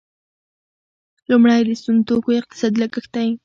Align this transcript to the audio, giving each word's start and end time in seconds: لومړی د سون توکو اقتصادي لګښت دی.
لومړی 1.29 1.61
د 1.67 1.69
سون 1.81 1.97
توکو 2.07 2.29
اقتصادي 2.41 2.77
لګښت 2.81 3.09
دی. 3.15 3.29